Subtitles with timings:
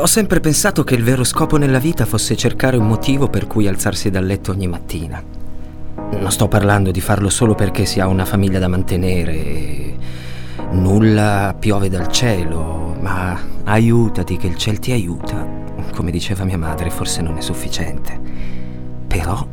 [0.00, 3.66] Ho sempre pensato che il vero scopo nella vita fosse cercare un motivo per cui
[3.66, 5.20] alzarsi dal letto ogni mattina.
[6.12, 9.32] Non sto parlando di farlo solo perché si ha una famiglia da mantenere.
[9.34, 9.96] e
[10.70, 15.44] Nulla piove dal cielo, ma aiutati che il ciel ti aiuta.
[15.92, 18.18] Come diceva mia madre, forse non è sufficiente.
[19.08, 19.46] Però,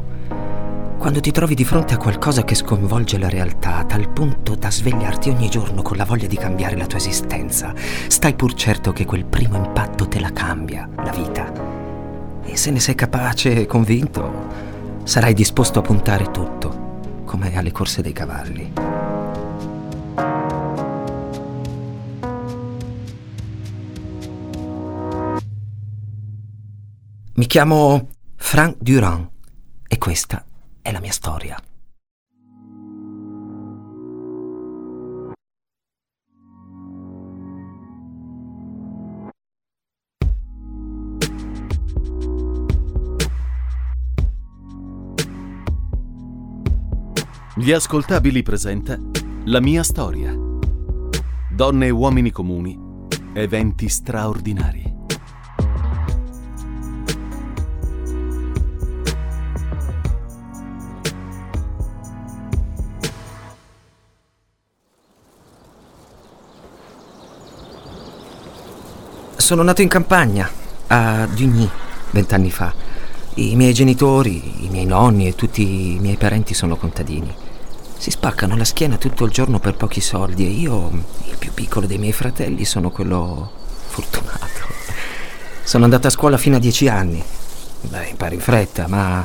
[1.06, 4.72] quando ti trovi di fronte a qualcosa che sconvolge la realtà, a tal punto da
[4.72, 7.76] svegliarti ogni giorno con la voglia di cambiare la tua esistenza,
[8.08, 12.42] stai pur certo che quel primo impatto te la cambia, la vita.
[12.44, 14.48] E se ne sei capace e convinto,
[15.04, 18.74] sarai disposto a puntare tutto, come alle corse dei cavalli.
[27.36, 29.30] Mi chiamo Frank Durand
[29.88, 30.45] e questa
[30.86, 31.60] è la mia storia.
[47.58, 49.00] Gli ascoltabili presenta
[49.46, 50.38] La mia storia.
[51.50, 52.78] Donne e uomini comuni,
[53.34, 54.95] eventi straordinari.
[69.46, 70.50] Sono nato in campagna,
[70.88, 71.70] a Dugny,
[72.10, 72.74] vent'anni fa.
[73.36, 77.32] I miei genitori, i miei nonni e tutti i miei parenti sono contadini.
[77.96, 80.90] Si spaccano la schiena tutto il giorno per pochi soldi e io,
[81.30, 83.52] il più piccolo dei miei fratelli, sono quello
[83.86, 84.66] fortunato.
[85.62, 87.24] Sono andato a scuola fino a dieci anni.
[87.82, 89.24] Beh, impari in fretta, ma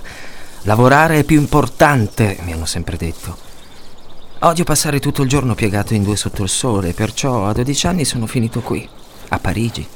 [0.64, 3.38] lavorare è più importante, mi hanno sempre detto.
[4.40, 8.04] Odio passare tutto il giorno piegato in due sotto il sole, perciò a 12 anni
[8.04, 8.86] sono finito qui,
[9.28, 9.88] a Parigi,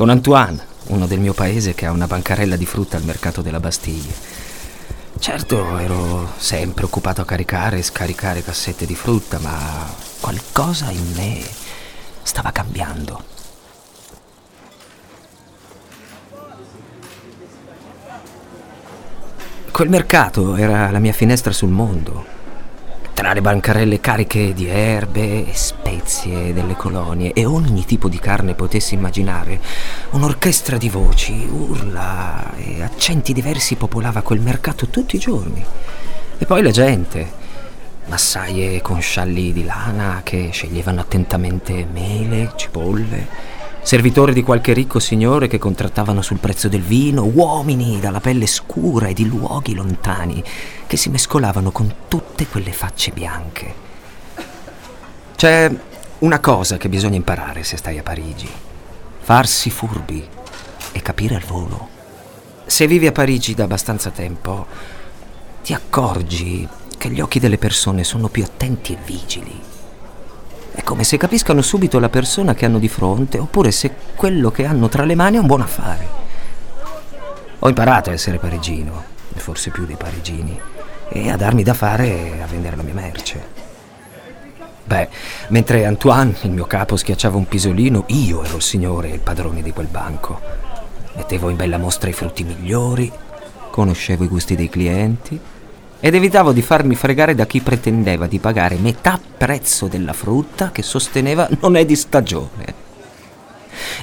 [0.00, 3.60] con Antoine, uno del mio paese che ha una bancarella di frutta al mercato della
[3.60, 4.14] Bastiglia.
[5.18, 9.86] Certo, ero sempre occupato a caricare e scaricare cassette di frutta, ma
[10.18, 11.42] qualcosa in me
[12.22, 13.22] stava cambiando.
[19.70, 22.39] Quel mercato era la mia finestra sul mondo.
[23.20, 28.54] Tra le bancarelle cariche di erbe e spezie delle colonie e ogni tipo di carne
[28.54, 29.60] potessi immaginare,
[30.12, 35.62] un'orchestra di voci, urla e accenti diversi popolava quel mercato tutti i giorni.
[36.38, 37.30] E poi la gente,
[38.06, 45.48] massaie con scialli di lana che sceglievano attentamente mele, cipolle, servitori di qualche ricco signore
[45.48, 50.42] che contrattavano sul prezzo del vino, uomini dalla pelle scura e di luoghi lontani
[50.86, 53.74] che si mescolavano con tutte quelle facce bianche.
[55.34, 55.70] C'è
[56.18, 58.48] una cosa che bisogna imparare se stai a Parigi.
[59.20, 60.26] Farsi furbi
[60.92, 61.88] e capire al volo.
[62.66, 64.66] Se vivi a Parigi da abbastanza tempo,
[65.62, 69.69] ti accorgi che gli occhi delle persone sono più attenti e vigili.
[70.72, 74.64] È come se capiscano subito la persona che hanno di fronte, oppure se quello che
[74.64, 76.08] hanno tra le mani è un buon affare.
[77.58, 79.04] Ho imparato a essere parigino,
[79.34, 80.58] forse più dei parigini,
[81.08, 83.58] e a darmi da fare a vendere la mia merce.
[84.84, 85.08] Beh,
[85.48, 89.62] mentre Antoine, il mio capo, schiacciava un pisolino, io ero il signore e il padrone
[89.62, 90.40] di quel banco.
[91.14, 93.10] Mettevo in bella mostra i frutti migliori,
[93.70, 95.40] conoscevo i gusti dei clienti
[96.00, 100.82] ed evitavo di farmi fregare da chi pretendeva di pagare metà prezzo della frutta che
[100.82, 102.74] sosteneva non è di stagione.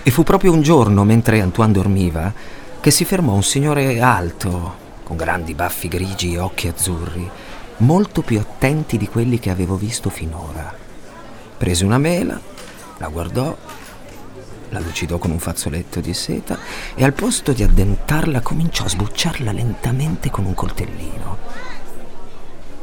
[0.03, 2.31] E fu proprio un giorno, mentre Antoine dormiva,
[2.79, 7.29] che si fermò un signore alto, con grandi baffi grigi e occhi azzurri,
[7.77, 10.73] molto più attenti di quelli che avevo visto finora.
[11.57, 12.39] Prese una mela,
[12.97, 13.55] la guardò,
[14.69, 16.57] la lucidò con un fazzoletto di seta
[16.93, 21.37] e al posto di addentarla cominciò a sbucciarla lentamente con un coltellino.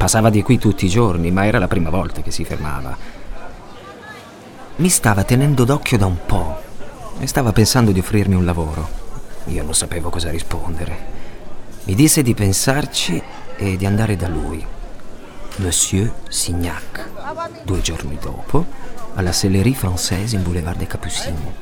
[0.05, 2.95] Passava di qui tutti i giorni, ma era la prima volta che si fermava.
[4.77, 6.61] Mi stava tenendo d'occhio da un po'
[7.19, 8.87] e stava pensando di offrirmi un lavoro.
[9.47, 10.99] Io non sapevo cosa rispondere.
[11.85, 13.23] Mi disse di pensarci
[13.57, 14.63] e di andare da lui,
[15.57, 17.09] Monsieur Signac,
[17.63, 18.67] due giorni dopo,
[19.15, 21.53] alla Sellerie Française in Boulevard des Capucines.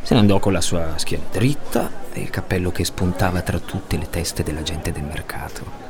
[0.00, 3.96] Se ne andò con la sua schiena dritta e il cappello che spuntava tra tutte
[3.96, 5.85] le teste della gente del mercato.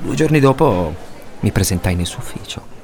[0.00, 0.94] Due giorni dopo
[1.40, 2.76] mi presentai nel suo ufficio.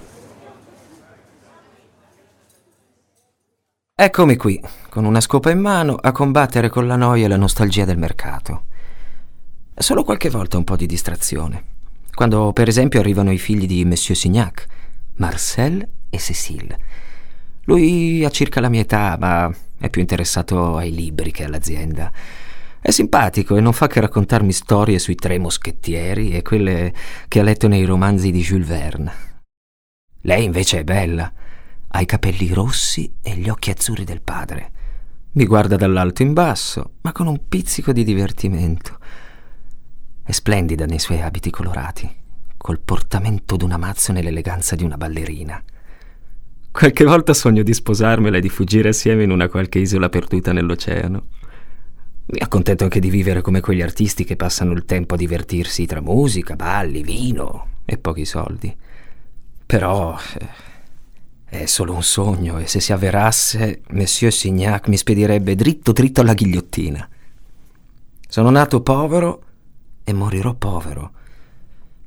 [3.94, 7.84] Eccomi qui, con una scopa in mano, a combattere con la noia e la nostalgia
[7.84, 8.64] del mercato.
[9.74, 11.64] Solo qualche volta un po' di distrazione.
[12.12, 14.66] Quando, per esempio, arrivano i figli di Monsieur Signac,
[15.16, 16.78] Marcel e Cécile.
[17.64, 22.10] Lui ha circa la mia età, ma è più interessato ai libri che all'azienda.
[22.86, 26.92] È simpatico e non fa che raccontarmi storie sui tre moschettieri e quelle
[27.28, 29.12] che ha letto nei romanzi di Jules Verne.
[30.20, 31.32] Lei invece è bella,
[31.88, 34.72] ha i capelli rossi e gli occhi azzurri del padre.
[35.32, 38.98] Mi guarda dall'alto in basso, ma con un pizzico di divertimento.
[40.22, 42.14] È splendida nei suoi abiti colorati,
[42.58, 45.64] col portamento d'un amazzo nell'eleganza di una ballerina.
[46.70, 51.28] Qualche volta sogno di sposarmela e di fuggire assieme in una qualche isola perduta nell'oceano.
[52.26, 56.00] Mi accontento anche di vivere come quegli artisti che passano il tempo a divertirsi tra
[56.00, 58.74] musica, balli, vino e pochi soldi.
[59.66, 60.48] Però eh,
[61.44, 66.32] è solo un sogno e se si avverasse, Monsieur Signac mi spedirebbe dritto dritto alla
[66.32, 67.08] ghigliottina.
[68.26, 69.42] Sono nato povero
[70.02, 71.12] e morirò povero.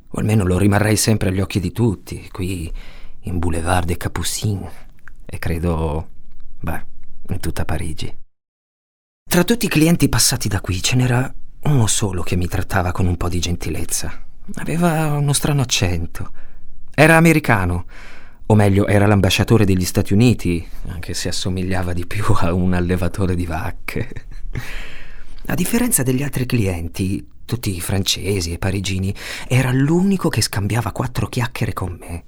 [0.07, 2.71] O almeno lo rimarrei sempre agli occhi di tutti, qui
[3.21, 4.71] in Boulevard des Capucines
[5.25, 6.09] e credo,
[6.59, 6.85] beh,
[7.29, 8.25] in tutta Parigi.
[9.27, 11.31] Tra tutti i clienti passati da qui ce n'era
[11.63, 14.25] uno solo che mi trattava con un po' di gentilezza.
[14.55, 16.31] Aveva uno strano accento.
[16.95, 17.85] Era americano
[18.45, 23.35] o meglio, era l'ambasciatore degli Stati Uniti, anche se assomigliava di più a un allevatore
[23.35, 24.09] di vacche.
[25.47, 29.13] A differenza degli altri clienti, tutti francesi e parigini,
[29.49, 32.23] era l'unico che scambiava quattro chiacchiere con me.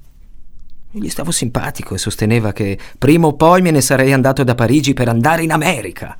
[0.91, 4.93] Gli stavo simpatico e sosteneva che prima o poi me ne sarei andato da Parigi
[4.93, 6.17] per andare in America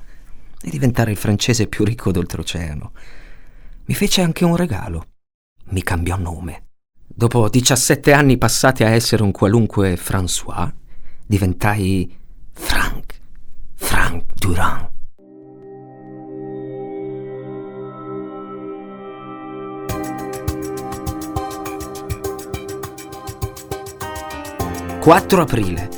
[0.62, 2.92] e diventare il francese più ricco d'oltreoceano.
[3.86, 5.06] Mi fece anche un regalo.
[5.70, 6.66] Mi cambiò nome.
[7.06, 10.72] Dopo 17 anni passati a essere un qualunque François,
[11.26, 12.16] diventai
[12.54, 13.20] Frank,
[13.76, 14.90] Frank Durand.
[25.00, 25.90] «4 aprile.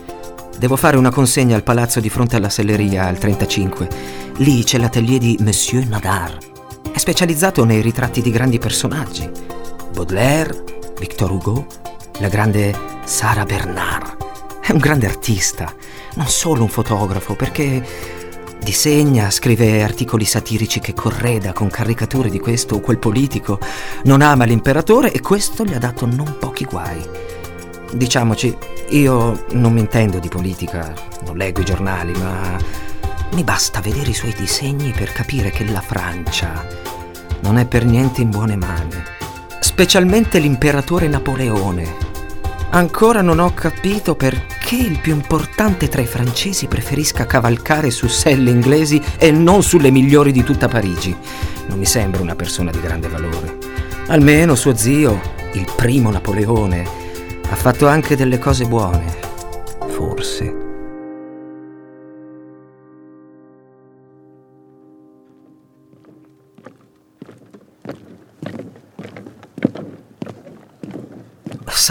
[0.57, 4.20] Devo fare una consegna al palazzo di fronte alla selleria al 35.
[4.37, 6.37] Lì c'è l'atelier di Monsieur Nadar.
[6.91, 9.29] È specializzato nei ritratti di grandi personaggi.
[9.93, 10.63] Baudelaire,
[10.97, 11.67] Victor Hugo,
[12.19, 14.17] la grande Sara Bernard.
[14.61, 15.71] È un grande artista,
[16.15, 17.85] non solo un fotografo, perché
[18.63, 23.59] disegna, scrive articoli satirici che correda con caricature di questo o quel politico,
[24.05, 27.03] non ama l'imperatore e questo gli ha dato non pochi guai.
[27.93, 28.55] Diciamoci,
[28.89, 30.93] io non mi intendo di politica,
[31.25, 32.89] non leggo i giornali, ma
[33.33, 36.65] mi basta vedere i suoi disegni per capire che la Francia
[37.41, 39.19] non è per niente in buone mani
[39.81, 42.09] specialmente l'imperatore Napoleone.
[42.71, 48.51] Ancora non ho capito perché il più importante tra i francesi preferisca cavalcare su selle
[48.51, 51.15] inglesi e non sulle migliori di tutta Parigi.
[51.67, 53.57] Non mi sembra una persona di grande valore.
[54.07, 55.19] Almeno suo zio,
[55.53, 56.85] il primo Napoleone,
[57.49, 59.15] ha fatto anche delle cose buone.
[59.87, 60.70] Forse.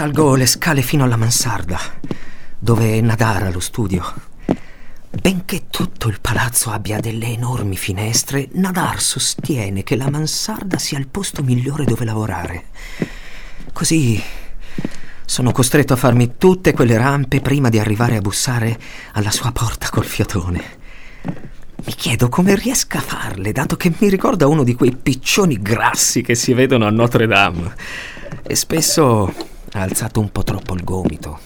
[0.01, 1.79] Salgo le scale fino alla mansarda,
[2.57, 4.03] dove Nadar ha lo studio.
[5.11, 11.07] Benché tutto il palazzo abbia delle enormi finestre, Nadar sostiene che la mansarda sia il
[11.07, 12.63] posto migliore dove lavorare.
[13.71, 14.19] Così
[15.23, 18.79] sono costretto a farmi tutte quelle rampe prima di arrivare a bussare
[19.11, 20.63] alla sua porta col fiatone.
[21.85, 26.23] Mi chiedo come riesca a farle, dato che mi ricorda uno di quei piccioni grassi
[26.23, 27.75] che si vedono a Notre Dame.
[28.41, 31.39] E spesso ha alzato un po' troppo il gomito.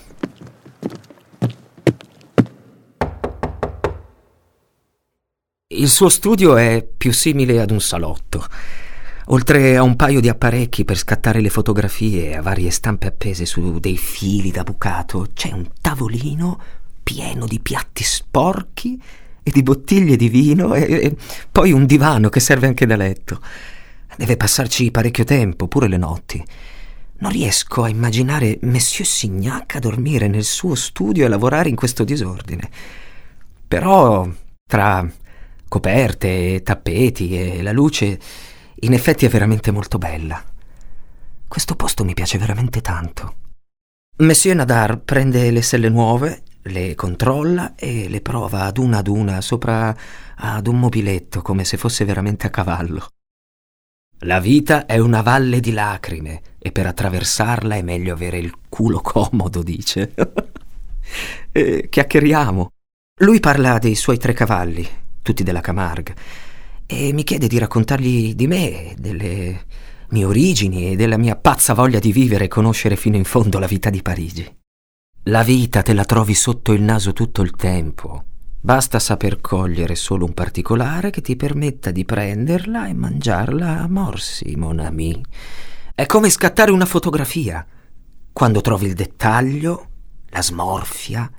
[5.68, 8.46] Il suo studio è più simile ad un salotto.
[9.30, 13.46] Oltre a un paio di apparecchi per scattare le fotografie e a varie stampe appese
[13.46, 16.62] su dei fili da bucato, c'è un tavolino
[17.04, 19.02] pieno di piatti sporchi
[19.44, 21.16] e di bottiglie di vino e, e
[21.52, 23.42] poi un divano che serve anche da letto.
[24.16, 26.44] Deve passarci parecchio tempo, pure le notti.
[27.18, 32.04] Non riesco a immaginare Monsieur Signac a dormire nel suo studio e lavorare in questo
[32.04, 32.70] disordine.
[33.68, 34.28] Però,
[34.68, 35.10] tra
[35.68, 38.20] coperte, tappeti e la luce,
[38.82, 40.44] in effetti è veramente molto bella.
[41.48, 43.36] Questo posto mi piace veramente tanto.
[44.18, 49.42] Monsieur Nadar prende le selle nuove, le controlla e le prova ad una ad una
[49.42, 49.96] sopra
[50.36, 53.08] ad un mobiletto come se fosse veramente a cavallo.
[54.26, 59.00] La vita è una valle di lacrime e per attraversarla è meglio avere il culo
[59.00, 60.14] comodo, dice.
[61.52, 62.72] e chiacchieriamo.
[63.20, 64.88] Lui parla dei suoi tre cavalli,
[65.22, 66.16] tutti della Camargue,
[66.88, 69.66] e mi chiede di raccontargli di me, delle
[70.10, 73.68] mie origini e della mia pazza voglia di vivere e conoscere fino in fondo la
[73.68, 74.58] vita di Parigi.
[75.26, 78.26] La vita te la trovi sotto il naso tutto il tempo,
[78.66, 84.56] Basta saper cogliere solo un particolare che ti permetta di prenderla e mangiarla a morsi,
[84.56, 85.24] mon ami.
[85.94, 87.64] È come scattare una fotografia.
[88.34, 89.90] Quando trovi il dettaglio,
[90.30, 91.32] la smorfia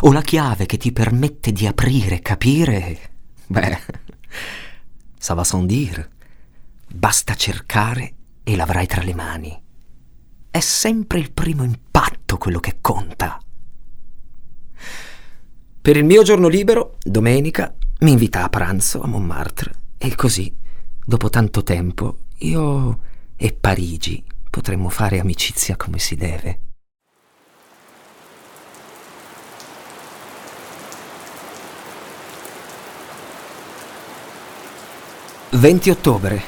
[0.00, 2.98] o la chiave che ti permette di aprire e capire,
[3.46, 3.78] beh,
[5.16, 6.10] ça va sans dire.
[6.92, 9.62] Basta cercare e l'avrai tra le mani.
[10.50, 13.40] È sempre il primo impatto quello che conta.
[15.82, 20.54] Per il mio giorno libero, domenica, mi invita a pranzo a Montmartre e così,
[21.04, 23.00] dopo tanto tempo, io
[23.34, 26.60] e Parigi potremmo fare amicizia come si deve.
[35.50, 36.42] «20 ottobre.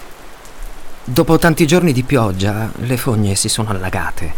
[1.03, 4.33] Dopo tanti giorni di pioggia, le fogne si sono allagate.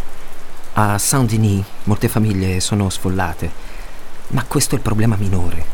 [0.72, 3.65] A Saint-Denis molte famiglie sono sfollate
[4.28, 5.64] ma questo è il problema minore.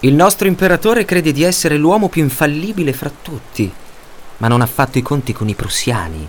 [0.00, 3.72] Il nostro imperatore crede di essere l'uomo più infallibile fra tutti,
[4.38, 6.28] ma non ha fatto i conti con i prussiani.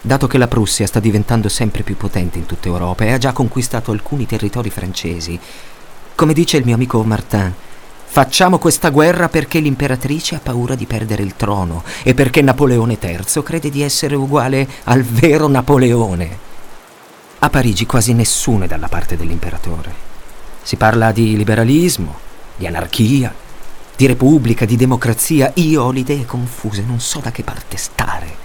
[0.00, 3.32] Dato che la Prussia sta diventando sempre più potente in tutta Europa e ha già
[3.32, 5.38] conquistato alcuni territori francesi,
[6.14, 7.52] come dice il mio amico Martin,
[8.04, 13.42] facciamo questa guerra perché l'imperatrice ha paura di perdere il trono e perché Napoleone III
[13.42, 16.38] crede di essere uguale al vero Napoleone.
[17.38, 20.06] A Parigi quasi nessuno è dalla parte dell'imperatore.
[20.68, 22.18] Si parla di liberalismo,
[22.54, 23.34] di anarchia,
[23.96, 25.50] di repubblica, di democrazia.
[25.54, 28.36] Io ho le idee confuse, non so da che parte stare.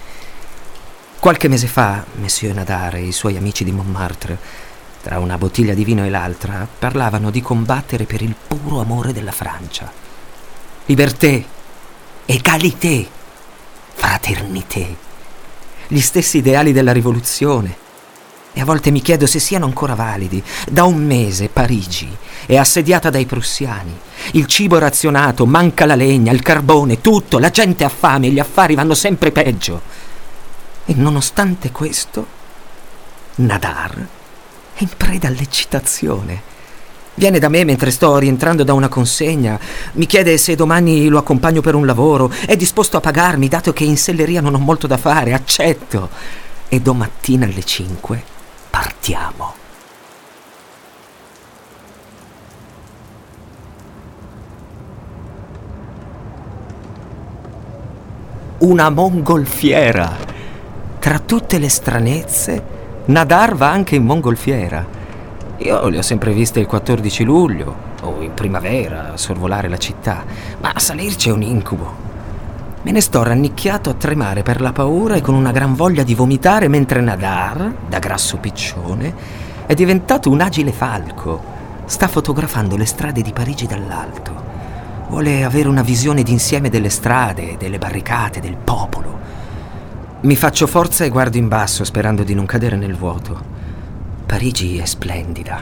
[1.20, 4.40] Qualche mese fa, Monsieur Nadar e i suoi amici di Montmartre,
[5.02, 9.34] tra una bottiglia di vino e l'altra, parlavano di combattere per il puro amore della
[9.34, 9.92] Francia.
[10.86, 11.46] Liberté,
[12.24, 13.06] égalité,
[13.96, 14.96] fraternité.
[15.90, 17.83] Gli stessi ideali della rivoluzione,
[18.54, 20.42] e a volte mi chiedo se siano ancora validi.
[20.70, 22.08] Da un mese Parigi
[22.46, 23.92] è assediata dai prussiani.
[24.32, 28.76] Il cibo razionato, manca la legna, il carbone, tutto, la gente ha fame gli affari
[28.76, 29.82] vanno sempre peggio.
[30.86, 32.26] E nonostante questo,
[33.36, 34.08] Nadar
[34.76, 36.52] è in preda all'eccitazione.
[37.16, 39.60] Viene da me mentre sto rientrando da una consegna,
[39.94, 43.84] mi chiede se domani lo accompagno per un lavoro, è disposto a pagarmi dato che
[43.84, 46.10] in selleria non ho molto da fare, accetto.
[46.68, 48.33] E domattina alle 5
[48.74, 49.54] partiamo.
[58.58, 60.16] Una mongolfiera.
[60.98, 62.64] Tra tutte le stranezze,
[63.06, 64.84] Nadar va anche in mongolfiera.
[65.58, 70.26] Io le ho sempre viste il 14 luglio o in primavera sorvolare la città,
[70.62, 72.13] ma salirci è un incubo.
[72.84, 76.16] Me ne sto rannicchiato a tremare per la paura e con una gran voglia di
[76.16, 79.16] vomitare mentre Nadar, da grasso piccione,
[79.66, 81.42] è diventato un agile falco.
[81.86, 84.34] Sta fotografando le strade di Parigi dall'alto.
[85.08, 89.18] Vuole avere una visione d'insieme delle strade, delle barricate, del popolo.
[90.24, 93.42] Mi faccio forza e guardo in basso sperando di non cadere nel vuoto.
[94.26, 95.62] Parigi è splendida.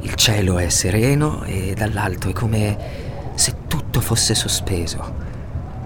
[0.00, 2.76] Il cielo è sereno e dall'alto è come
[3.34, 5.23] se tutto fosse sospeso.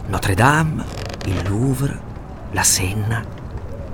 [0.09, 0.85] Notre Dame,
[1.27, 2.01] il Louvre,
[2.53, 3.23] la Senna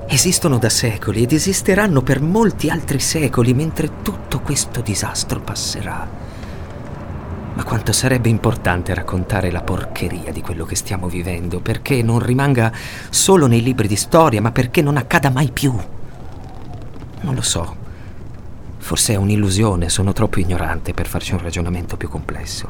[0.07, 6.09] esistono da secoli ed esisteranno per molti altri secoli mentre tutto questo disastro passerà.
[7.55, 12.71] Ma quanto sarebbe importante raccontare la porcheria di quello che stiamo vivendo, perché non rimanga
[13.11, 15.77] solo nei libri di storia, ma perché non accada mai più.
[17.23, 17.77] Non lo so.
[18.79, 22.69] Forse è un'illusione, sono troppo ignorante per farci un ragionamento più complesso.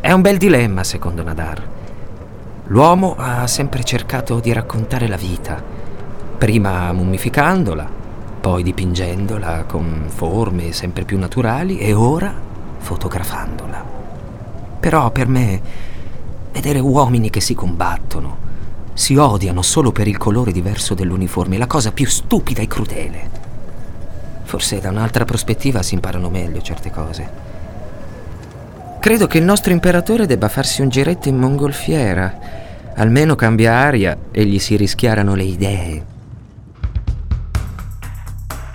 [0.00, 1.78] È un bel dilemma, secondo Nadar.
[2.70, 5.60] L'uomo ha sempre cercato di raccontare la vita,
[6.38, 7.90] prima mummificandola,
[8.40, 12.32] poi dipingendola con forme sempre più naturali e ora
[12.78, 13.84] fotografandola.
[14.78, 15.60] Però per me
[16.52, 18.36] vedere uomini che si combattono,
[18.92, 23.30] si odiano solo per il colore diverso dell'uniforme è la cosa più stupida e crudele.
[24.44, 27.49] Forse da un'altra prospettiva si imparano meglio certe cose.
[29.00, 32.60] Credo che il nostro imperatore debba farsi un giretto in mongolfiera
[33.00, 36.06] Almeno cambia aria e gli si rischiarano le idee.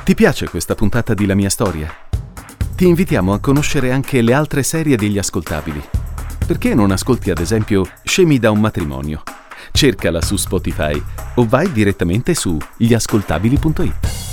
[0.03, 1.93] Ti piace questa puntata di La mia storia?
[2.75, 5.81] Ti invitiamo a conoscere anche le altre serie degli ascoltabili.
[6.45, 9.21] Perché non ascolti ad esempio Scemi da un matrimonio?
[9.71, 10.99] Cercala su Spotify
[11.35, 14.24] o vai direttamente su gliascoltabili.it.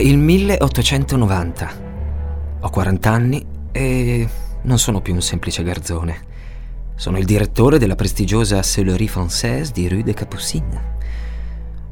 [0.00, 1.88] il 1890.
[2.60, 4.28] Ho 40 anni e
[4.62, 6.28] non sono più un semplice garzone.
[6.94, 10.80] Sono il direttore della prestigiosa Sellerie Française di Rue des Capucines.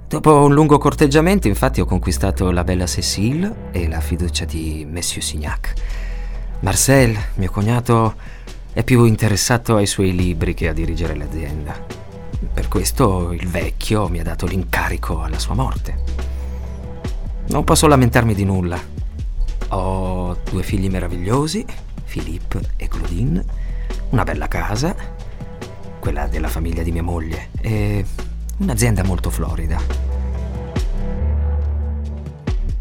[0.09, 5.23] Dopo un lungo corteggiamento, infatti, ho conquistato la bella Cécile e la fiducia di Monsieur
[5.23, 5.73] Signac.
[6.61, 8.15] Marcel, mio cognato,
[8.73, 11.75] è più interessato ai suoi libri che a dirigere l'azienda.
[12.53, 16.28] Per questo il vecchio mi ha dato l'incarico alla sua morte.
[17.49, 18.79] Non posso lamentarmi di nulla.
[19.69, 21.65] Ho due figli meravigliosi,
[22.07, 23.43] Philippe e Claudine,
[24.11, 24.95] una bella casa,
[25.99, 28.05] quella della famiglia di mia moglie, e
[28.59, 29.81] un'azienda molto florida.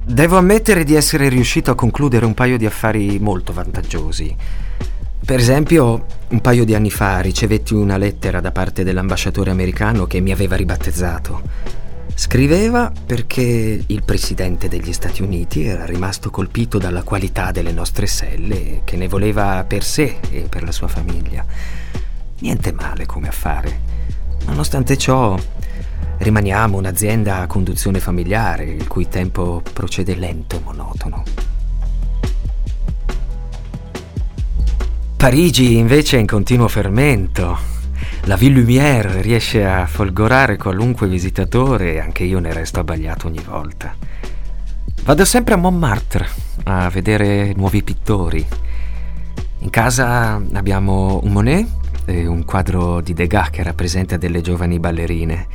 [0.04, 4.36] Devo ammettere di essere riuscito a concludere un paio di affari molto vantaggiosi.
[5.26, 10.20] Per esempio, un paio di anni fa ricevetti una lettera da parte dell'ambasciatore americano che
[10.20, 11.42] mi aveva ribattezzato.
[12.20, 18.82] Scriveva perché il presidente degli Stati Uniti era rimasto colpito dalla qualità delle nostre selle
[18.86, 21.46] che ne voleva per sé e per la sua famiglia.
[22.40, 23.82] Niente male come affare.
[24.48, 25.38] Nonostante ciò,
[26.18, 31.24] rimaniamo un'azienda a conduzione familiare, il cui tempo procede lento e monotono.
[35.18, 37.77] Parigi invece è in continuo fermento.
[38.28, 43.42] La Ville Lumière riesce a folgorare qualunque visitatore e anche io ne resto abbagliato ogni
[43.42, 43.96] volta.
[45.04, 46.28] Vado sempre a Montmartre
[46.66, 48.46] a vedere nuovi pittori.
[49.60, 51.68] In casa abbiamo un Monet
[52.04, 55.48] e un quadro di Degas che rappresenta delle giovani ballerine.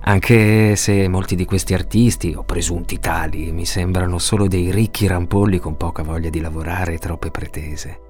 [0.00, 5.60] Anche se molti di questi artisti, o presunti tali, mi sembrano solo dei ricchi rampolli
[5.60, 8.05] con poca voglia di lavorare e troppe pretese.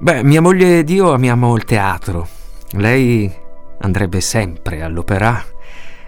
[0.00, 2.28] Beh, mia moglie ed io amiamo il teatro.
[2.74, 3.28] Lei
[3.80, 5.44] andrebbe sempre all'opera.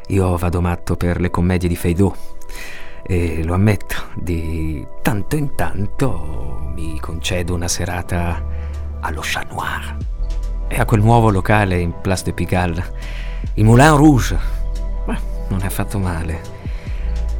[0.07, 2.15] Io vado matto per le commedie di Feydeau.
[3.03, 8.41] E lo ammetto, di tanto in tanto mi concedo una serata
[9.01, 9.97] allo Chat Noir.
[10.69, 12.93] E a quel nuovo locale in Place de Pigalle,
[13.55, 14.39] il Moulin Rouge.
[15.05, 16.41] Beh, non è affatto male.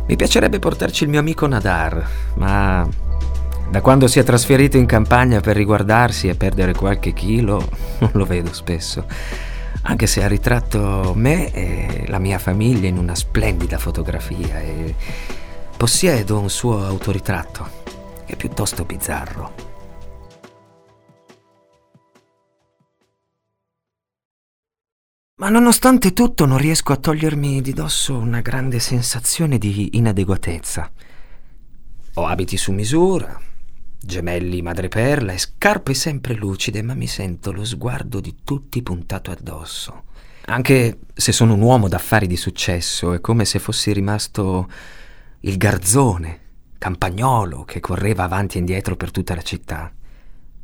[0.05, 2.89] Mi piacerebbe portarci il mio amico Nadar, ma
[3.71, 7.69] da quando si è trasferito in campagna per riguardarsi e perdere qualche chilo,
[8.01, 9.07] non lo vedo spesso.
[9.83, 14.95] Anche se ha ritratto me e la mia famiglia in una splendida fotografia e
[15.77, 17.69] possiedo un suo autoritratto,
[18.27, 19.69] che è piuttosto bizzarro.
[25.37, 30.91] Ma nonostante tutto non riesco a togliermi di dosso una grande sensazione di inadeguatezza.
[32.15, 33.41] Ho abiti su misura,
[34.03, 40.05] Gemelli madreperla e scarpe sempre lucide, ma mi sento lo sguardo di tutti puntato addosso.
[40.47, 44.69] Anche se sono un uomo d'affari di successo, è come se fossi rimasto
[45.41, 46.41] il garzone,
[46.79, 49.93] campagnolo che correva avanti e indietro per tutta la città.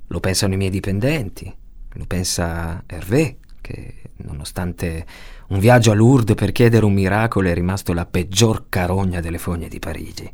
[0.08, 1.54] Lo pensano i miei dipendenti,
[1.92, 5.06] lo pensa Hervé, che nonostante
[5.48, 9.68] un viaggio a Lourdes per chiedere un miracolo è rimasto la peggior carogna delle fogne
[9.68, 10.30] di Parigi.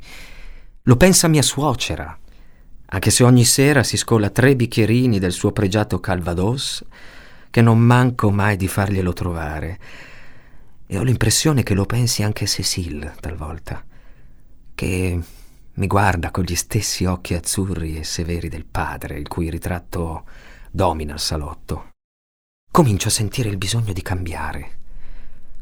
[0.83, 2.19] Lo pensa mia suocera,
[2.95, 6.85] anche se ogni sera si scola tre bicchierini del suo pregiato Calvados,
[7.49, 9.79] che non manco mai di farglielo trovare.
[10.87, 13.83] E ho l'impressione che lo pensi anche Cécile talvolta,
[14.75, 15.21] che
[15.73, 20.27] mi guarda con gli stessi occhi azzurri e severi del padre, il cui ritratto
[20.71, 21.93] domina il salotto.
[22.71, 24.81] Comincio a sentire il bisogno di cambiare.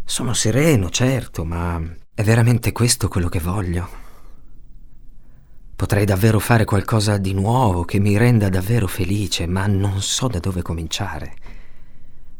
[0.04, 1.80] Sono sereno, certo, ma
[2.12, 4.10] è veramente questo quello che voglio?
[5.80, 10.38] Potrei davvero fare qualcosa di nuovo che mi renda davvero felice, ma non so da
[10.38, 11.32] dove cominciare.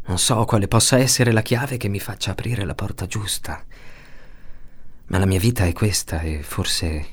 [0.09, 3.65] Non so quale possa essere la chiave che mi faccia aprire la porta giusta.
[5.07, 7.07] Ma la mia vita è questa e forse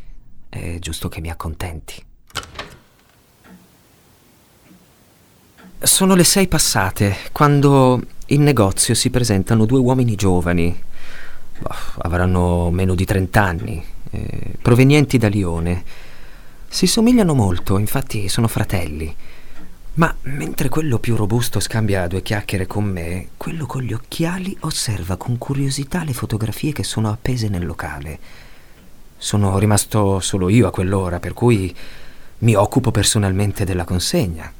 [0.50, 2.04] è giusto che mi accontenti.
[5.80, 10.78] Sono le sei passate quando in negozio si presentano due uomini giovani.
[11.60, 16.06] Boh, avranno meno di trent'anni, eh, provenienti da Lione
[16.70, 19.16] si somigliano molto, infatti sono fratelli.
[19.96, 25.16] Ma mentre quello più robusto scambia due chiacchiere con me, quello con gli occhiali osserva
[25.16, 28.20] con curiosità le fotografie che sono appese nel locale.
[29.18, 31.76] Sono rimasto solo io a quell'ora, per cui
[32.40, 34.54] mi occupo personalmente della consegna.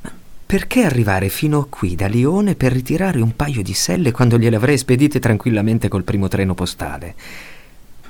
[0.00, 0.12] Ma
[0.46, 4.78] perché arrivare fino qui da Lione per ritirare un paio di selle quando gliele avrei
[4.78, 7.14] spedite tranquillamente col primo treno postale?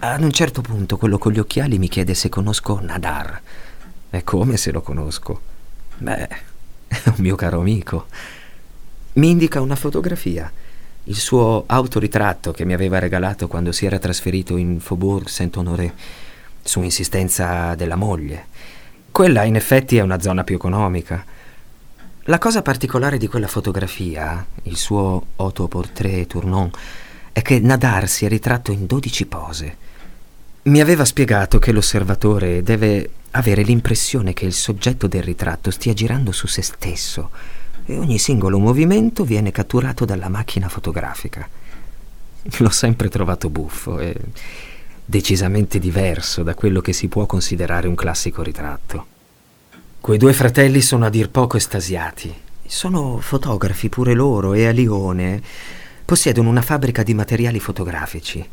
[0.00, 3.40] Ad un certo punto quello con gli occhiali mi chiede se conosco Nadar.
[4.10, 5.40] E come se lo conosco?
[5.96, 6.28] Beh,
[6.86, 8.06] è un mio caro amico.
[9.14, 10.52] Mi indica una fotografia,
[11.02, 15.92] il suo autoritratto che mi aveva regalato quando si era trasferito in Faubourg Saint-Honoré,
[16.62, 18.46] su insistenza della moglie.
[19.10, 21.24] Quella in effetti è una zona più economica.
[22.22, 26.78] La cosa particolare di quella fotografia, il suo autoportrait tournant,
[27.32, 29.86] è che Nadar si è ritratto in 12 pose.
[30.68, 36.30] Mi aveva spiegato che l'osservatore deve avere l'impressione che il soggetto del ritratto stia girando
[36.30, 37.30] su se stesso
[37.86, 41.48] e ogni singolo movimento viene catturato dalla macchina fotografica.
[42.58, 44.14] L'ho sempre trovato buffo e
[45.06, 49.06] decisamente diverso da quello che si può considerare un classico ritratto.
[50.02, 52.30] Quei due fratelli sono a dir poco estasiati.
[52.66, 55.40] Sono fotografi pure loro e a Lione
[56.04, 58.46] possiedono una fabbrica di materiali fotografici.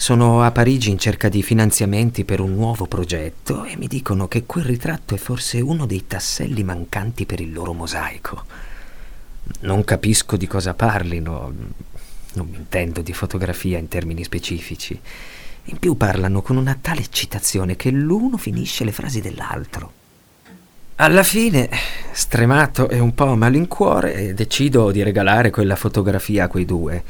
[0.00, 4.44] Sono a Parigi in cerca di finanziamenti per un nuovo progetto e mi dicono che
[4.46, 8.44] quel ritratto è forse uno dei tasselli mancanti per il loro mosaico.
[9.60, 11.52] Non capisco di cosa parlino,
[12.32, 14.98] non mi intendo di fotografia in termini specifici.
[15.64, 19.92] In più parlano con una tale eccitazione che l'uno finisce le frasi dell'altro.
[20.96, 21.68] Alla fine,
[22.12, 27.04] stremato e un po' a malincuore, decido di regalare quella fotografia a quei due.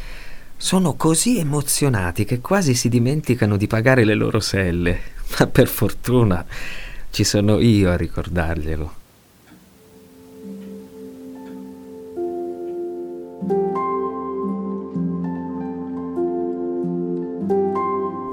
[0.63, 5.01] Sono così emozionati che quasi si dimenticano di pagare le loro selle,
[5.39, 6.45] ma per fortuna
[7.09, 8.93] ci sono io a ricordarglielo.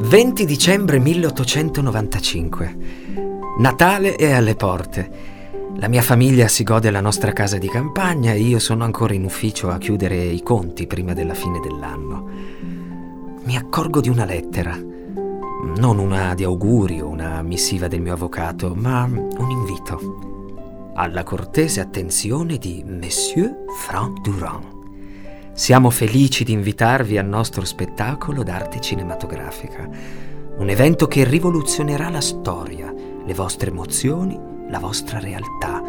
[0.02, 2.78] 20 dicembre 1895.
[3.60, 5.37] Natale è alle porte.
[5.80, 9.24] La mia famiglia si gode la nostra casa di campagna e io sono ancora in
[9.24, 12.28] ufficio a chiudere i conti prima della fine dell'anno.
[13.44, 14.76] Mi accorgo di una lettera.
[14.76, 20.94] Non una di auguri o una missiva del mio avvocato, ma un invito.
[20.96, 24.66] Alla cortese attenzione di Monsieur Franck Durand.
[25.54, 29.88] Siamo felici di invitarvi al nostro spettacolo d'arte cinematografica,
[30.58, 32.92] un evento che rivoluzionerà la storia,
[33.24, 35.82] le vostre emozioni, la vostra realtà,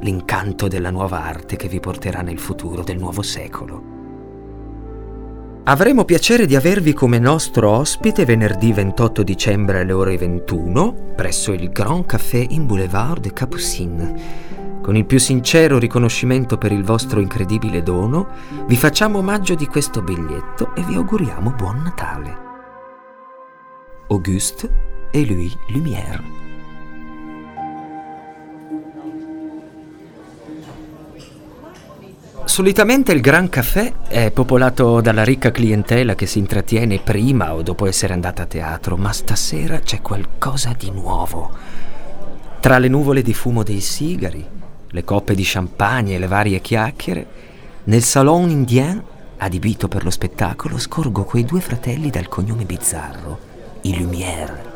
[0.00, 3.96] l'incanto della nuova arte che vi porterà nel futuro del nuovo secolo.
[5.64, 11.68] Avremo piacere di avervi come nostro ospite venerdì 28 dicembre alle ore 21 presso il
[11.70, 14.46] Grand Café in Boulevard de Capucine
[14.88, 18.28] con il più sincero riconoscimento per il vostro incredibile dono,
[18.66, 22.38] vi facciamo omaggio di questo biglietto e vi auguriamo buon Natale.
[24.08, 24.70] Auguste
[25.10, 26.47] e Louis Lumière.
[32.58, 37.86] Solitamente il Gran Café è popolato dalla ricca clientela che si intrattiene prima o dopo
[37.86, 41.52] essere andata a teatro, ma stasera c'è qualcosa di nuovo.
[42.58, 44.44] Tra le nuvole di fumo dei sigari,
[44.88, 47.26] le coppe di champagne e le varie chiacchiere,
[47.84, 49.04] nel salon indien,
[49.36, 53.38] adibito per lo spettacolo, scorgo quei due fratelli dal cognome bizzarro,
[53.82, 54.66] i Lumière.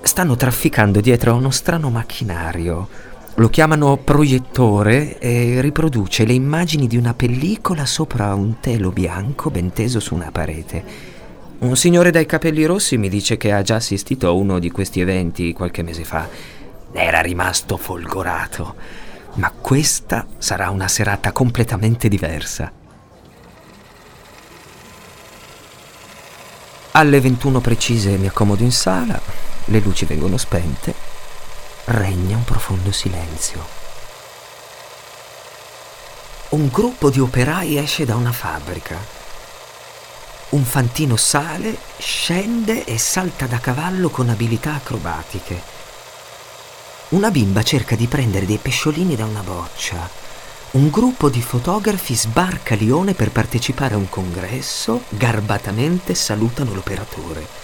[0.00, 3.12] Stanno trafficando dietro a uno strano macchinario.
[3.38, 9.72] Lo chiamano proiettore e riproduce le immagini di una pellicola sopra un telo bianco ben
[9.72, 10.84] teso su una parete.
[11.58, 15.00] Un signore dai capelli rossi mi dice che ha già assistito a uno di questi
[15.00, 16.28] eventi qualche mese fa
[16.92, 18.76] era rimasto folgorato,
[19.34, 22.70] ma questa sarà una serata completamente diversa.
[26.92, 29.20] Alle 21 precise mi accomodo in sala,
[29.64, 31.13] le luci vengono spente,
[31.86, 33.82] regna un profondo silenzio.
[36.50, 38.96] Un gruppo di operai esce da una fabbrica.
[40.50, 45.60] Un fantino sale, scende e salta da cavallo con abilità acrobatiche.
[47.10, 50.08] Una bimba cerca di prendere dei pesciolini da una boccia.
[50.72, 57.63] Un gruppo di fotografi sbarca a Lione per partecipare a un congresso, garbatamente salutano l'operatore.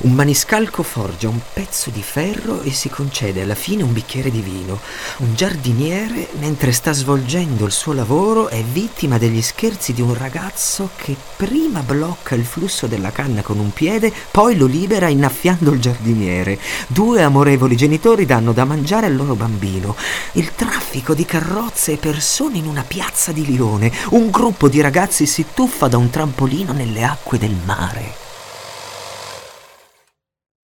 [0.00, 4.40] Un maniscalco forgia un pezzo di ferro e si concede alla fine un bicchiere di
[4.40, 4.80] vino.
[5.18, 10.90] Un giardiniere, mentre sta svolgendo il suo lavoro, è vittima degli scherzi di un ragazzo
[10.96, 15.80] che prima blocca il flusso della canna con un piede, poi lo libera innaffiando il
[15.80, 16.58] giardiniere.
[16.86, 19.96] Due amorevoli genitori danno da mangiare al loro bambino.
[20.32, 23.92] Il traffico di carrozze e persone in una piazza di Lione.
[24.10, 28.23] Un gruppo di ragazzi si tuffa da un trampolino nelle acque del mare.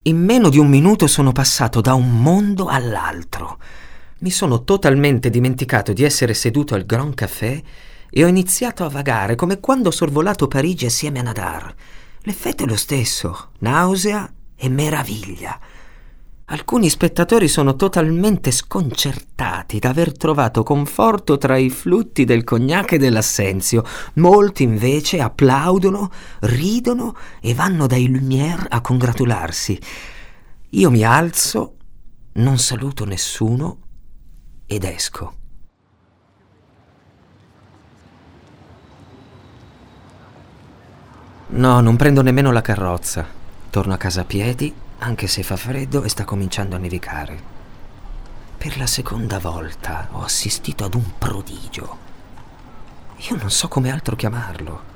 [0.05, 3.59] In meno di un minuto sono passato da un mondo all'altro.
[4.21, 7.61] Mi sono totalmente dimenticato di essere seduto al Grand Café
[8.09, 11.75] e ho iniziato a vagare come quando ho sorvolato Parigi assieme a Nadar.
[12.21, 15.59] L'effetto è lo stesso, nausea e meraviglia.
[16.45, 23.85] Alcuni spettatori sono totalmente sconcertati d'aver trovato conforto tra i flutti del cognac e dell'assenzio.
[24.15, 29.79] Molti invece applaudono, ridono e vanno dai Lumière a congratularsi.
[30.71, 31.75] Io mi alzo
[32.33, 33.77] non saluto nessuno
[34.65, 35.33] ed esco.
[41.53, 43.25] No, non prendo nemmeno la carrozza.
[43.69, 47.59] Torno a casa a piedi, anche se fa freddo e sta cominciando a nevicare.
[48.57, 51.97] Per la seconda volta ho assistito ad un prodigio.
[53.29, 54.89] Io non so come altro chiamarlo.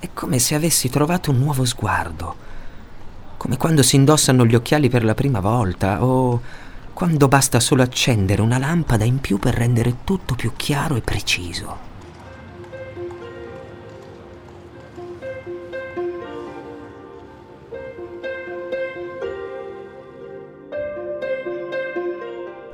[0.00, 2.36] È come se avessi trovato un nuovo sguardo,
[3.36, 6.40] come quando si indossano gli occhiali per la prima volta o
[6.92, 11.87] quando basta solo accendere una lampada in più per rendere tutto più chiaro e preciso.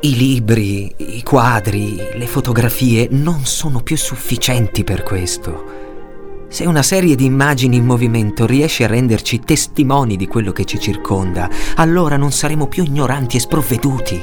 [0.04, 6.44] I libri, i quadri, le fotografie non sono più sufficienti per questo.
[6.50, 10.78] Se una serie di immagini in movimento riesce a renderci testimoni di quello che ci
[10.78, 14.22] circonda, allora non saremo più ignoranti e sprovveduti.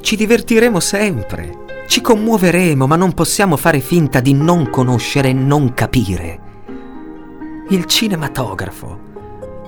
[0.00, 5.74] Ci divertiremo sempre, ci commuoveremo, ma non possiamo fare finta di non conoscere e non
[5.74, 6.40] capire.
[7.68, 8.98] Il cinematografo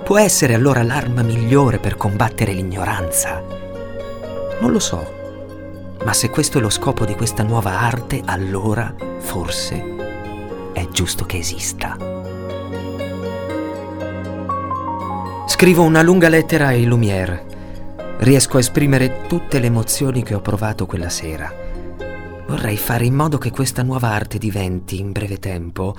[0.03, 3.64] può essere allora l'arma migliore per combattere l'ignoranza.
[4.59, 5.23] Non lo so,
[6.03, 11.37] ma se questo è lo scopo di questa nuova arte, allora forse è giusto che
[11.37, 11.97] esista.
[15.47, 17.53] Scrivo una lunga lettera ai Lumière.
[18.17, 21.51] Riesco a esprimere tutte le emozioni che ho provato quella sera.
[22.47, 25.95] Vorrei fare in modo che questa nuova arte diventi, in breve tempo,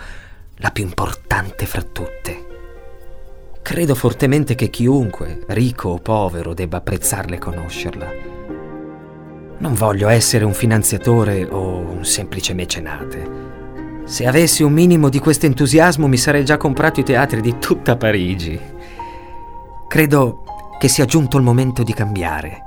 [0.56, 2.46] la più importante fra tutte.
[3.60, 8.35] Credo fortemente che chiunque, ricco o povero, debba apprezzarla e conoscerla.
[9.58, 13.44] Non voglio essere un finanziatore o un semplice mecenate.
[14.04, 17.96] Se avessi un minimo di questo entusiasmo mi sarei già comprato i teatri di tutta
[17.96, 18.60] Parigi.
[19.88, 20.42] Credo
[20.78, 22.64] che sia giunto il momento di cambiare,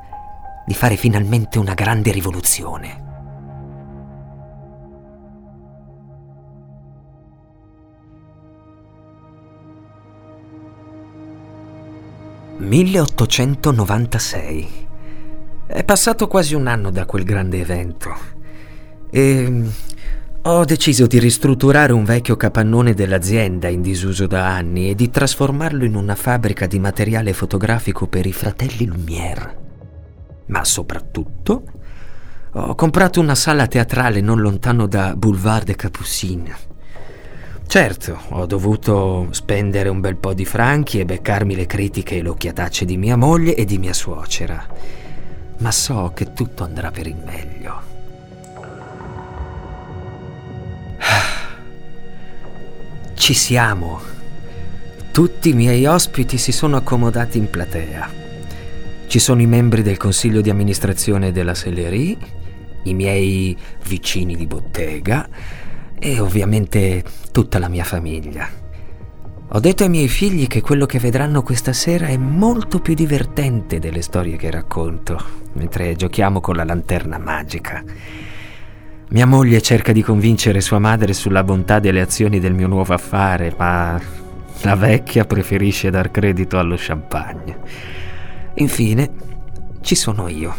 [0.65, 3.05] di fare finalmente una grande rivoluzione.
[12.59, 14.88] «1896»
[15.79, 18.13] È passato quasi un anno da quel grande evento
[19.09, 19.67] e mm,
[20.41, 25.85] ho deciso di ristrutturare un vecchio capannone dell'azienda in disuso da anni e di trasformarlo
[25.85, 29.57] in una fabbrica di materiale fotografico per i fratelli Lumière.
[30.47, 31.63] Ma soprattutto
[32.51, 36.67] ho comprato una sala teatrale non lontano da Boulevard de Capucines.
[37.65, 42.27] Certo, ho dovuto spendere un bel po' di franchi e beccarmi le critiche e le
[42.27, 44.98] occhiatacce di mia moglie e di mia suocera
[45.59, 47.81] ma so che tutto andrà per il meglio.
[53.13, 54.01] Ci siamo.
[55.11, 58.09] Tutti i miei ospiti si sono accomodati in platea.
[59.07, 62.17] Ci sono i membri del consiglio di amministrazione della Sellerie,
[62.83, 65.27] i miei vicini di bottega
[65.97, 68.68] e ovviamente tutta la mia famiglia.
[69.51, 73.79] Ho detto ai miei figli che quello che vedranno questa sera è molto più divertente
[73.79, 75.19] delle storie che racconto,
[75.53, 77.83] mentre giochiamo con la lanterna magica.
[79.09, 83.51] Mia moglie cerca di convincere sua madre sulla bontà delle azioni del mio nuovo affare,
[83.57, 83.99] ma
[84.61, 87.57] la vecchia preferisce dar credito allo champagne.
[88.53, 89.09] Infine,
[89.81, 90.53] ci sono io.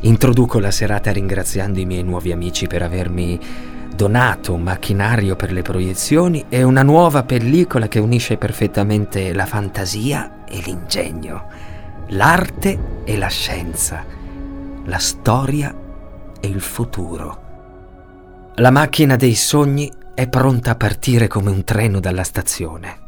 [0.00, 3.38] Introduco la serata ringraziando i miei nuovi amici per avermi
[3.94, 10.44] donato un macchinario per le proiezioni e una nuova pellicola che unisce perfettamente la fantasia
[10.44, 11.46] e l'ingegno,
[12.08, 14.04] l'arte e la scienza,
[14.84, 15.74] la storia
[16.40, 17.42] e il futuro.
[18.56, 23.02] La macchina dei sogni è pronta a partire come un treno dalla stazione.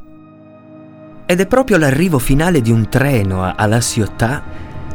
[1.27, 4.43] Ed è proprio l'arrivo finale di un treno alla Ciotat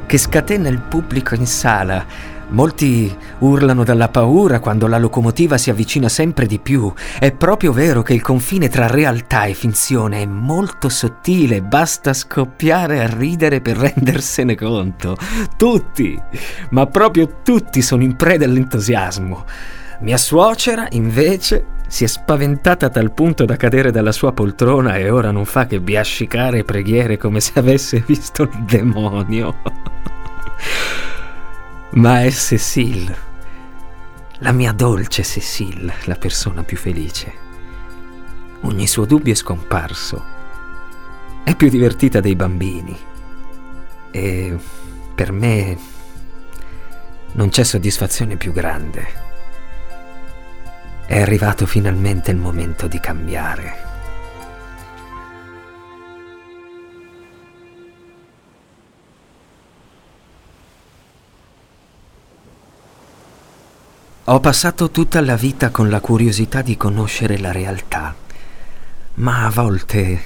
[0.05, 2.05] che scatena il pubblico in sala,
[2.51, 6.91] Molti urlano dalla paura quando la locomotiva si avvicina sempre di più.
[7.17, 13.01] È proprio vero che il confine tra realtà e finzione è molto sottile, basta scoppiare
[13.01, 15.15] a ridere per rendersene conto.
[15.55, 16.19] Tutti,
[16.71, 19.45] ma proprio tutti sono in preda all'entusiasmo.
[20.01, 25.09] Mia suocera, invece, si è spaventata a tal punto da cadere dalla sua poltrona e
[25.09, 29.55] ora non fa che biascicare preghiere come se avesse visto il demonio
[31.93, 33.17] ma è Cecile,
[34.39, 37.33] la mia dolce Cecile, la persona più felice.
[38.61, 40.23] Ogni suo dubbio è scomparso.
[41.43, 42.97] È più divertita dei bambini.
[44.11, 44.57] E
[45.13, 45.77] per me
[47.33, 49.07] non c'è soddisfazione più grande.
[51.05, 53.90] È arrivato finalmente il momento di cambiare.
[64.31, 68.15] Ho passato tutta la vita con la curiosità di conoscere la realtà,
[69.15, 70.21] ma a volte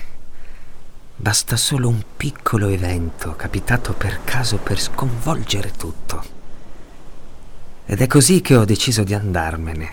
[1.15, 6.23] basta solo un piccolo evento capitato per caso per sconvolgere tutto.
[7.87, 9.89] Ed è così che ho deciso di andarmene.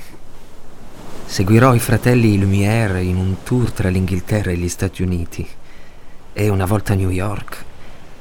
[1.25, 5.48] Seguirò i fratelli Lumière in un tour tra l'Inghilterra e gli Stati Uniti
[6.35, 7.64] e una volta a New York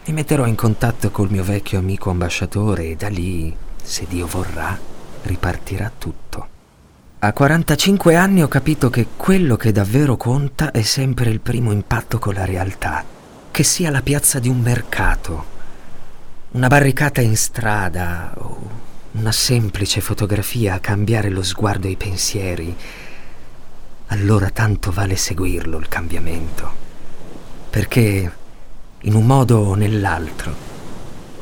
[0.05, 4.90] mi metterò in contatto col mio vecchio amico ambasciatore e da lì, se Dio vorrà,
[5.23, 6.47] ripartirà tutto.
[7.19, 12.17] A 45 anni ho capito che quello che davvero conta è sempre il primo impatto
[12.17, 13.03] con la realtà,
[13.51, 15.45] che sia la piazza di un mercato,
[16.51, 18.69] una barricata in strada o
[19.11, 22.75] una semplice fotografia a cambiare lo sguardo e i pensieri.
[24.07, 26.71] Allora tanto vale seguirlo il cambiamento,
[27.69, 28.31] perché
[29.01, 30.53] in un modo o nell'altro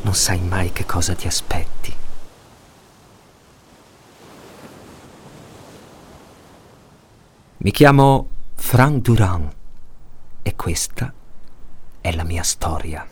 [0.02, 1.99] non sai mai che cosa ti aspetti.
[7.62, 9.50] Mi chiamo Frank Durand
[10.44, 11.14] e questa
[12.00, 13.06] è la mia storia.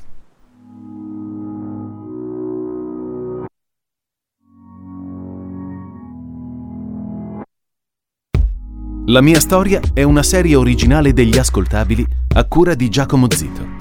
[9.07, 12.05] La mia storia è una serie originale degli ascoltabili
[12.35, 13.75] a cura di Giacomo Zito.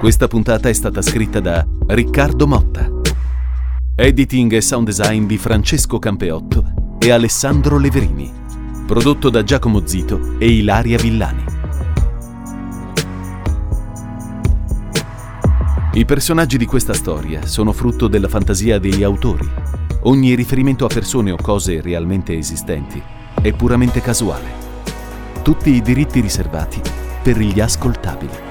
[0.00, 2.90] Questa puntata è stata scritta da Riccardo Motta.
[3.94, 6.75] Editing e sound design di Francesco Campeotto
[7.06, 8.32] e Alessandro Leverini,
[8.84, 11.44] prodotto da Giacomo Zito e Ilaria Villani.
[15.92, 19.48] I personaggi di questa storia sono frutto della fantasia degli autori.
[20.02, 23.00] Ogni riferimento a persone o cose realmente esistenti
[23.40, 24.50] è puramente casuale.
[25.42, 26.80] Tutti i diritti riservati
[27.22, 28.45] per gli ascoltabili.